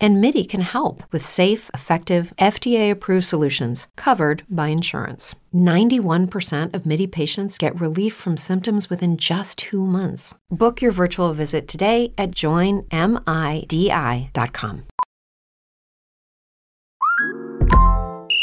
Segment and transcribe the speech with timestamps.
[0.00, 5.34] And MIDI can help with safe, effective, FDA approved solutions covered by insurance.
[5.54, 10.34] 91% of MIDI patients get relief from symptoms within just two months.
[10.50, 12.88] Book your virtual visit today at joinmidi.com.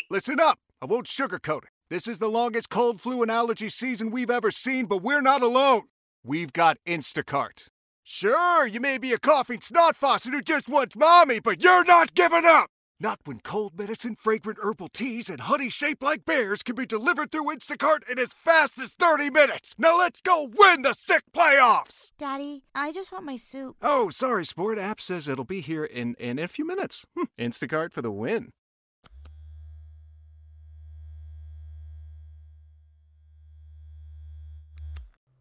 [0.10, 0.60] Listen up.
[0.82, 1.70] I won't sugarcoat it.
[1.90, 5.42] This is the longest cold, flu, and allergy season we've ever seen, but we're not
[5.42, 5.84] alone.
[6.24, 7.68] We've got Instacart.
[8.08, 12.14] Sure, you may be a coughing snot faucet who just wants mommy, but you're not
[12.14, 12.70] giving up!
[13.00, 17.32] Not when cold medicine, fragrant herbal teas, and honey shaped like bears can be delivered
[17.32, 19.74] through Instacart in as fast as 30 minutes!
[19.80, 22.12] Now let's go win the sick playoffs!
[22.20, 23.76] Daddy, I just want my soup.
[23.82, 24.78] Oh, sorry, Sport.
[24.78, 27.08] App says it'll be here in, in a few minutes.
[27.18, 28.52] Hm, Instacart for the win.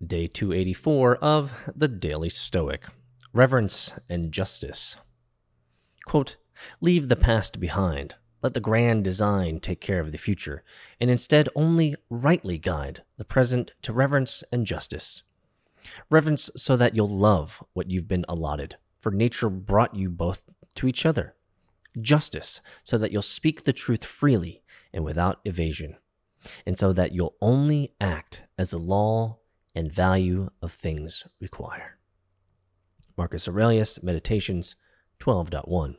[0.07, 2.85] Day 284 of the Daily Stoic
[3.33, 4.97] Reverence and Justice.
[6.05, 6.37] Quote,
[6.81, 8.17] Leave the past behind.
[8.43, 10.63] Let the grand design take care of the future,
[11.01, 15.23] and instead only rightly guide the present to reverence and justice.
[16.11, 20.45] Reverence so that you'll love what you've been allotted, for nature brought you both
[20.75, 21.35] to each other.
[22.01, 25.97] Justice so that you'll speak the truth freely and without evasion,
[26.67, 29.39] and so that you'll only act as the law
[29.75, 31.99] and value of things require.
[33.17, 34.77] Marcus Aurelius, Meditations
[35.21, 35.97] 12.1.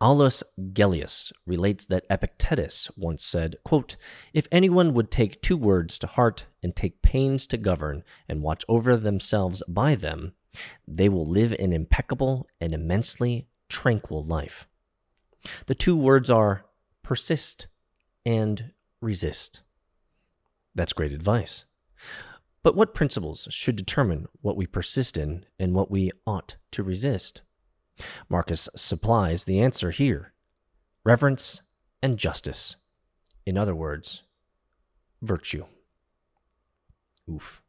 [0.00, 3.96] Aulus Gellius relates that Epictetus once said, quote,
[4.32, 8.64] If anyone would take two words to heart and take pains to govern and watch
[8.68, 10.34] over themselves by them,
[10.86, 14.66] they will live an impeccable and immensely tranquil life.
[15.66, 16.64] The two words are
[17.02, 17.66] persist
[18.24, 19.62] and resist.
[20.74, 21.65] That's great advice.
[22.62, 27.42] But what principles should determine what we persist in and what we ought to resist?
[28.28, 30.32] Marcus supplies the answer here
[31.04, 31.62] reverence
[32.02, 32.76] and justice.
[33.46, 34.24] In other words,
[35.22, 35.66] virtue.
[37.30, 37.62] Oof.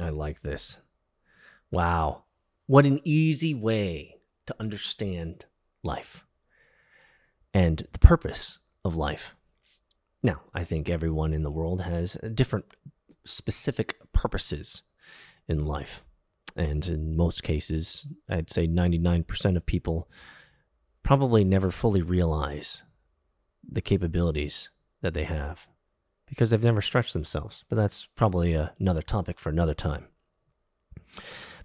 [0.00, 0.80] I like this.
[1.70, 2.24] Wow.
[2.66, 5.44] What an easy way to understand
[5.82, 6.24] life
[7.54, 9.36] and the purpose of life.
[10.22, 12.66] Now, I think everyone in the world has different
[13.24, 14.82] specific purposes
[15.48, 16.04] in life.
[16.56, 20.08] And in most cases, I'd say 99% of people
[21.02, 22.82] probably never fully realize
[23.66, 24.68] the capabilities
[25.00, 25.66] that they have
[26.26, 27.64] because they've never stretched themselves.
[27.68, 30.06] But that's probably another topic for another time.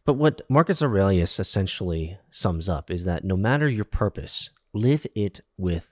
[0.05, 5.41] But what Marcus Aurelius essentially sums up is that no matter your purpose, live it
[5.57, 5.91] with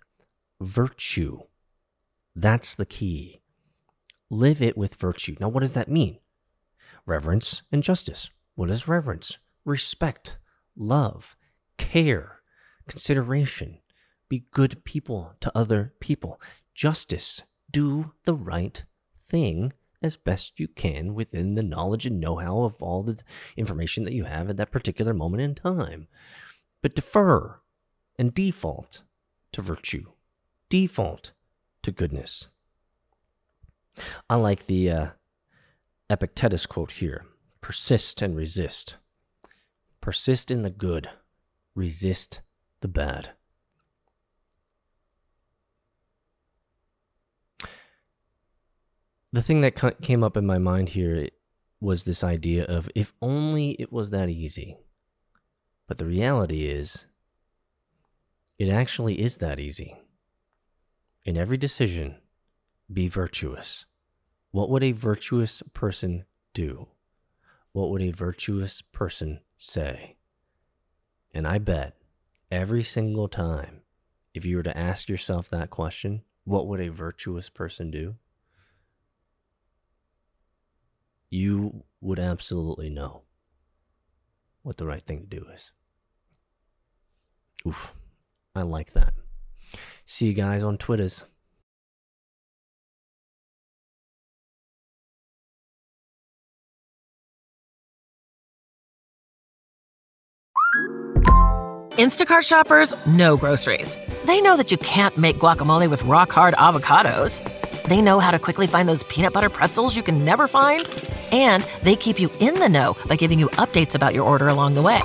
[0.62, 1.40] virtue.
[2.36, 3.42] That's the key.
[4.30, 5.36] Live it with virtue.
[5.40, 6.18] Now, what does that mean?
[7.06, 8.30] Reverence and justice.
[8.56, 9.38] What is reverence?
[9.66, 10.38] Respect,
[10.76, 11.36] love,
[11.78, 12.40] care,
[12.88, 13.80] consideration.
[14.30, 16.42] Be good people to other people.
[16.74, 17.42] Justice.
[17.72, 18.84] Do the right
[19.20, 23.22] thing as best you can within the knowledge and know how of all the
[23.56, 26.08] information that you have at that particular moment in time.
[26.82, 27.62] But defer
[28.18, 29.04] and default
[29.54, 30.12] to virtue,
[30.70, 31.32] default
[31.84, 32.48] to goodness.
[34.30, 35.08] Unlike the uh,
[36.10, 37.26] Epictetus quote here
[37.62, 38.98] persist and resist.
[40.02, 41.10] Persist in the good,
[41.76, 42.42] resist
[42.82, 43.30] the bad.
[49.32, 51.30] The thing that came up in my mind here
[51.80, 54.78] was this idea of if only it was that easy.
[55.88, 57.06] But the reality is,
[58.60, 59.98] it actually is that easy.
[61.26, 62.18] In every decision,
[62.92, 63.86] be virtuous.
[64.52, 66.90] What would a virtuous person do?
[67.72, 70.18] What would a virtuous person say?
[71.34, 71.96] And I bet
[72.52, 73.82] every single time,
[74.34, 78.16] if you were to ask yourself that question, what would a virtuous person do?
[81.30, 83.24] You would absolutely know
[84.62, 85.72] what the right thing to do is.
[87.66, 87.94] Oof,
[88.54, 89.14] I like that.
[90.06, 91.26] See you guys on Twitters.
[101.98, 104.00] Instacart shoppers know groceries.
[104.26, 107.40] They know that you can't make guacamole with rock hard avocados.
[107.84, 110.90] They know how to quickly find those peanut butter pretzels you can never find.
[111.32, 114.74] And they keep you in the know by giving you updates about your order along
[114.74, 115.02] the way.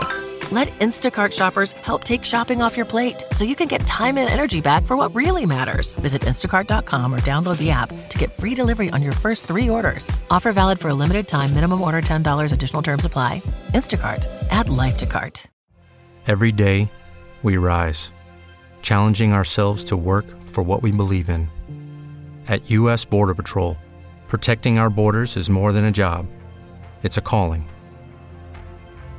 [0.50, 4.30] Let Instacart shoppers help take shopping off your plate so you can get time and
[4.30, 5.94] energy back for what really matters.
[5.96, 10.08] Visit instacart.com or download the app to get free delivery on your first three orders.
[10.30, 13.42] Offer valid for a limited time, minimum order $10, additional terms apply.
[13.74, 15.44] Instacart, add life to cart.
[16.26, 16.90] Every day,
[17.42, 18.10] we rise,
[18.80, 21.50] challenging ourselves to work for what we believe in.
[22.46, 23.04] At U.S.
[23.04, 23.76] Border Patrol,
[24.28, 26.26] protecting our borders is more than a job,
[27.02, 27.68] it's a calling